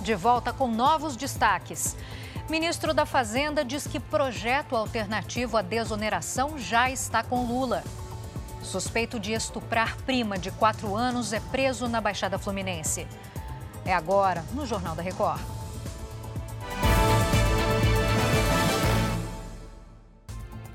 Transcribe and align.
de 0.00 0.14
volta 0.14 0.52
com 0.52 0.66
novos 0.68 1.16
destaques. 1.16 1.96
Ministro 2.48 2.92
da 2.92 3.06
Fazenda 3.06 3.64
diz 3.64 3.86
que 3.86 4.00
projeto 4.00 4.74
alternativo 4.74 5.56
à 5.56 5.62
desoneração 5.62 6.58
já 6.58 6.90
está 6.90 7.22
com 7.22 7.46
Lula. 7.46 7.84
Suspeito 8.62 9.20
de 9.20 9.32
estuprar 9.32 9.96
prima 9.98 10.36
de 10.36 10.50
quatro 10.50 10.96
anos 10.96 11.32
é 11.32 11.40
preso 11.40 11.88
na 11.88 12.00
Baixada 12.00 12.38
Fluminense. 12.38 13.06
É 13.84 13.94
agora, 13.94 14.44
no 14.52 14.66
Jornal 14.66 14.94
da 14.94 15.02
Record. 15.02 15.40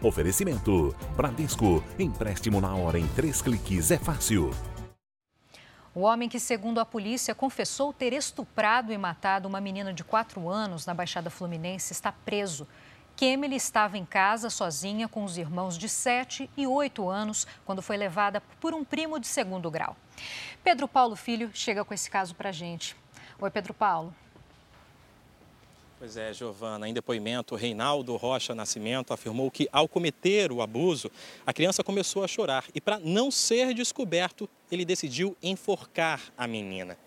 Oferecimento: 0.02 0.96
Bradesco. 1.16 1.84
Empréstimo 1.98 2.62
na 2.62 2.76
hora 2.76 3.00
em 3.00 3.08
três 3.08 3.42
cliques 3.42 3.92
é 3.92 3.98
fácil. 3.98 4.52
O 5.96 6.02
homem 6.02 6.28
que, 6.28 6.42
segundo 6.42 6.82
a 6.82 6.86
polícia, 6.86 7.34
confessou 7.34 7.94
ter 7.94 8.12
estuprado 8.12 8.92
e 8.92 8.98
matado 8.98 9.48
uma 9.48 9.62
menina 9.62 9.94
de 9.94 10.04
4 10.04 10.50
anos 10.50 10.86
na 10.86 10.94
Baixada 10.94 11.30
Fluminense 11.30 11.94
está 11.94 12.12
preso. 12.12 12.68
Kemily 13.16 13.56
estava 13.56 13.98
em 13.98 14.04
casa 14.04 14.50
sozinha 14.50 15.08
com 15.08 15.24
os 15.24 15.38
irmãos 15.38 15.78
de 15.78 15.88
7 15.88 16.50
e 16.58 16.68
8 16.68 17.08
anos 17.08 17.48
quando 17.64 17.82
foi 17.82 17.96
levada 17.96 18.42
por 18.60 18.74
um 18.74 18.84
primo 18.84 19.18
de 19.18 19.28
segundo 19.28 19.72
grau. 19.72 19.96
Pedro 20.62 20.86
Paulo 20.86 21.16
Filho 21.16 21.50
chega 21.54 21.86
com 21.86 21.94
esse 21.94 22.12
caso 22.12 22.36
para 22.36 22.52
gente. 22.52 22.94
Oi, 23.40 23.50
Pedro 23.50 23.74
Paulo. 23.74 24.14
Pois 25.98 26.18
é, 26.18 26.34
Giovana, 26.34 26.90
em 26.90 26.94
depoimento, 26.94 27.56
Reinaldo 27.56 28.18
Rocha 28.18 28.54
Nascimento 28.54 29.14
afirmou 29.14 29.50
que, 29.50 29.70
ao 29.72 29.88
cometer 29.88 30.52
o 30.52 30.62
abuso, 30.62 31.10
a 31.46 31.54
criança 31.54 31.86
começou 31.86 32.22
a 32.22 32.28
chorar 32.28 32.66
e, 32.76 32.82
para 32.82 33.00
não 33.00 33.32
ser 33.32 33.74
descoberto, 33.74 34.50
ele 34.70 34.84
decidiu 34.84 35.38
enforcar 35.42 36.22
a 36.38 36.46
menina. 36.46 36.98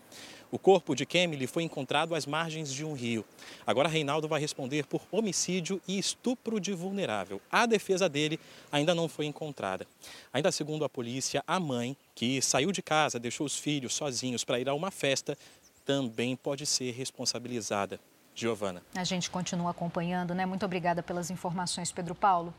O 0.50 0.58
corpo 0.58 0.94
de 0.94 1.04
Kemily 1.04 1.46
foi 1.46 1.64
encontrado 1.64 2.14
às 2.14 2.24
margens 2.24 2.72
de 2.72 2.82
um 2.82 2.94
rio. 2.94 3.26
Agora, 3.66 3.90
Reinaldo 3.90 4.26
vai 4.26 4.40
responder 4.40 4.86
por 4.86 5.02
homicídio 5.12 5.78
e 5.86 5.98
estupro 5.98 6.58
de 6.58 6.72
vulnerável. 6.72 7.42
A 7.52 7.66
defesa 7.66 8.08
dele 8.08 8.40
ainda 8.72 8.94
não 8.94 9.06
foi 9.06 9.26
encontrada. 9.26 9.86
Ainda 10.32 10.50
segundo 10.50 10.86
a 10.86 10.88
polícia, 10.88 11.44
a 11.46 11.60
mãe, 11.60 11.94
que 12.14 12.40
saiu 12.40 12.72
de 12.72 12.80
casa, 12.80 13.18
deixou 13.18 13.46
os 13.46 13.58
filhos 13.58 13.92
sozinhos 13.92 14.44
para 14.44 14.58
ir 14.58 14.68
a 14.70 14.72
uma 14.72 14.90
festa, 14.90 15.36
também 15.84 16.34
pode 16.34 16.64
ser 16.64 16.92
responsabilizada. 16.92 18.00
Giovana. 18.38 18.82
A 18.94 19.04
gente 19.04 19.28
continua 19.30 19.70
acompanhando, 19.72 20.34
né? 20.34 20.46
Muito 20.46 20.64
obrigada 20.64 21.02
pelas 21.02 21.30
informações, 21.30 21.90
Pedro 21.90 22.14
Paulo. 22.14 22.54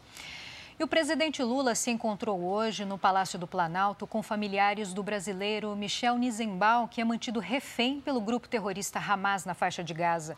E 0.79 0.83
o 0.83 0.87
presidente 0.87 1.43
Lula 1.43 1.75
se 1.75 1.91
encontrou 1.91 2.41
hoje 2.41 2.85
no 2.85 2.97
Palácio 2.97 3.37
do 3.37 3.45
Planalto 3.45 4.07
com 4.07 4.23
familiares 4.23 4.93
do 4.93 5.03
brasileiro 5.03 5.75
Michel 5.75 6.17
Nizenbaum, 6.17 6.87
que 6.87 7.01
é 7.01 7.03
mantido 7.03 7.39
refém 7.39 7.99
pelo 7.99 8.21
grupo 8.21 8.47
terrorista 8.47 8.97
Hamas 8.97 9.43
na 9.43 9.53
faixa 9.53 9.83
de 9.83 9.93
Gaza. 9.93 10.37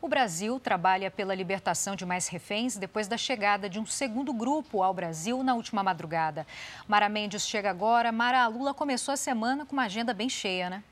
O 0.00 0.08
Brasil 0.08 0.58
trabalha 0.60 1.10
pela 1.10 1.34
libertação 1.34 1.96
de 1.96 2.04
mais 2.04 2.28
reféns 2.28 2.76
depois 2.76 3.08
da 3.08 3.16
chegada 3.16 3.68
de 3.68 3.78
um 3.78 3.86
segundo 3.86 4.32
grupo 4.32 4.82
ao 4.82 4.92
Brasil 4.92 5.42
na 5.42 5.54
última 5.54 5.82
madrugada. 5.82 6.46
Mara 6.86 7.08
Mendes 7.08 7.46
chega 7.46 7.70
agora. 7.70 8.10
Mara, 8.12 8.46
Lula 8.48 8.74
começou 8.74 9.14
a 9.14 9.16
semana 9.16 9.64
com 9.64 9.72
uma 9.72 9.84
agenda 9.84 10.12
bem 10.12 10.28
cheia, 10.28 10.68
né? 10.68 10.82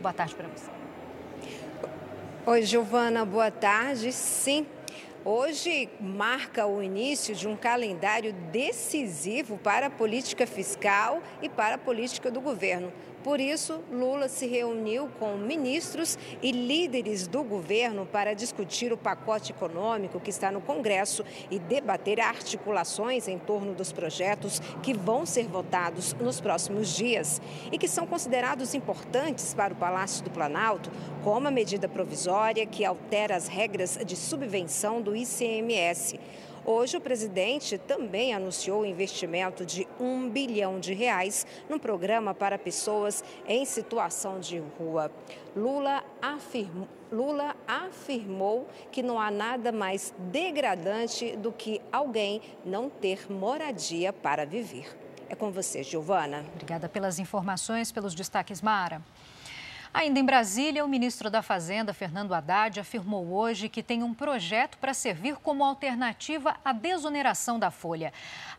Boa 0.00 0.12
tarde 0.12 0.34
para 0.34 0.48
você. 0.48 0.81
Oi, 2.44 2.64
Giovana, 2.64 3.24
boa 3.24 3.52
tarde. 3.52 4.10
Sim, 4.10 4.66
hoje 5.24 5.88
marca 6.00 6.66
o 6.66 6.82
início 6.82 7.36
de 7.36 7.46
um 7.46 7.54
calendário 7.54 8.32
decisivo 8.50 9.56
para 9.58 9.86
a 9.86 9.90
política 9.90 10.44
fiscal 10.44 11.22
e 11.40 11.48
para 11.48 11.76
a 11.76 11.78
política 11.78 12.32
do 12.32 12.40
governo. 12.40 12.92
Por 13.22 13.40
isso, 13.40 13.80
Lula 13.90 14.28
se 14.28 14.48
reuniu 14.48 15.08
com 15.20 15.36
ministros 15.36 16.18
e 16.42 16.50
líderes 16.50 17.28
do 17.28 17.44
governo 17.44 18.04
para 18.04 18.34
discutir 18.34 18.92
o 18.92 18.96
pacote 18.96 19.52
econômico 19.52 20.18
que 20.18 20.30
está 20.30 20.50
no 20.50 20.60
Congresso 20.60 21.24
e 21.48 21.58
debater 21.60 22.20
articulações 22.20 23.28
em 23.28 23.38
torno 23.38 23.74
dos 23.74 23.92
projetos 23.92 24.60
que 24.82 24.92
vão 24.92 25.24
ser 25.24 25.46
votados 25.46 26.14
nos 26.14 26.40
próximos 26.40 26.96
dias 26.96 27.40
e 27.70 27.78
que 27.78 27.86
são 27.86 28.08
considerados 28.08 28.74
importantes 28.74 29.54
para 29.54 29.72
o 29.72 29.76
Palácio 29.76 30.24
do 30.24 30.30
Planalto, 30.30 30.90
como 31.22 31.46
a 31.46 31.50
medida 31.50 31.88
provisória 31.88 32.66
que 32.66 32.84
altera 32.84 33.36
as 33.36 33.46
regras 33.46 33.98
de 34.04 34.16
subvenção 34.16 35.00
do 35.00 35.14
ICMS. 35.14 36.18
Hoje, 36.64 36.96
o 36.96 37.00
presidente 37.00 37.76
também 37.76 38.32
anunciou 38.32 38.82
o 38.82 38.86
investimento 38.86 39.66
de 39.66 39.86
um 39.98 40.28
bilhão 40.28 40.78
de 40.78 40.94
reais 40.94 41.44
num 41.68 41.78
programa 41.78 42.32
para 42.34 42.56
pessoas 42.56 43.24
em 43.48 43.64
situação 43.64 44.38
de 44.38 44.62
rua. 44.78 45.10
Lula 45.56 46.04
Lula 47.10 47.56
afirmou 47.66 48.68
que 48.90 49.02
não 49.02 49.20
há 49.20 49.30
nada 49.30 49.72
mais 49.72 50.14
degradante 50.30 51.36
do 51.36 51.52
que 51.52 51.80
alguém 51.90 52.40
não 52.64 52.88
ter 52.88 53.30
moradia 53.30 54.12
para 54.12 54.46
viver. 54.46 54.96
É 55.28 55.34
com 55.34 55.50
você, 55.50 55.82
Giovana. 55.82 56.44
Obrigada 56.54 56.88
pelas 56.88 57.18
informações, 57.18 57.90
pelos 57.90 58.14
destaques, 58.14 58.62
Mara. 58.62 59.02
Ainda 59.94 60.18
em 60.18 60.24
Brasília, 60.24 60.82
o 60.82 60.88
ministro 60.88 61.28
da 61.28 61.42
Fazenda, 61.42 61.92
Fernando 61.92 62.32
Haddad, 62.32 62.80
afirmou 62.80 63.30
hoje 63.30 63.68
que 63.68 63.82
tem 63.82 64.02
um 64.02 64.14
projeto 64.14 64.78
para 64.78 64.94
servir 64.94 65.36
como 65.36 65.62
alternativa 65.62 66.56
à 66.64 66.72
desoneração 66.72 67.58
da 67.58 67.70
folha. 67.70 68.10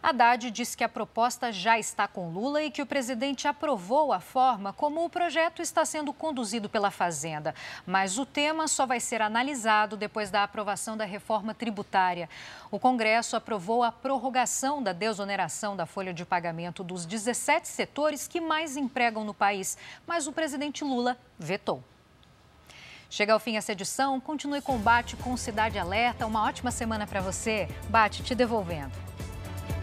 Haddad 0.02 0.52
disse 0.52 0.78
que 0.78 0.84
a 0.84 0.90
proposta 0.90 1.52
já 1.52 1.80
está 1.80 2.08
com 2.08 2.30
Lula 2.30 2.62
e 2.62 2.70
que 2.70 2.84
o 2.84 2.86
presidente 2.86 3.48
aprovou 3.48 4.14
a 4.14 4.20
forma 4.20 4.74
como 4.74 5.04
o 5.04 5.10
projeto 5.10 5.60
está 5.60 5.84
sendo 5.86 6.14
conduzido 6.14 6.70
pela 6.70 6.92
Fazenda. 6.92 7.56
Mas 7.84 8.20
o 8.20 8.28
tema 8.28 8.68
só 8.68 8.86
vai 8.86 9.00
ser 9.00 9.20
analisado 9.20 9.98
depois 9.98 10.30
da 10.30 10.44
aprovação 10.44 10.96
da 10.96 11.04
reforma 11.04 11.56
tributária. 11.56 12.30
O 12.70 12.78
Congresso 12.78 13.36
aprovou 13.36 13.82
a 13.82 13.92
prorrogação 13.92 14.84
da 14.84 14.94
desoneração 14.94 15.76
da 15.76 15.88
folha 15.88 16.14
de 16.14 16.26
pagamento 16.26 16.84
dos 16.84 17.08
17 17.08 17.68
setores 17.68 18.28
que 18.28 18.40
mais 18.40 18.78
empregam 18.78 19.24
no 19.24 19.34
país. 19.34 19.80
Mas 20.06 20.28
o 20.28 20.32
presidente 20.32 20.84
Lula 20.84 21.18
vetou. 21.38 21.84
Chega 23.10 23.32
ao 23.34 23.40
fim 23.40 23.58
essa 23.58 23.72
edição. 23.72 24.20
Continue 24.20 24.62
com 24.62 24.76
o 24.76 24.80
Bate 24.80 25.16
com 25.16 25.38
Cidade 25.38 25.78
Alerta. 25.78 26.26
Uma 26.26 26.46
ótima 26.46 26.72
semana 26.72 27.06
para 27.06 27.22
você. 27.22 27.68
Bate, 27.90 28.24
te 28.24 28.34
devolvendo. 28.34 28.92